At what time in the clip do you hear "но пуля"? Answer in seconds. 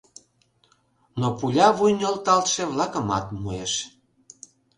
1.19-1.67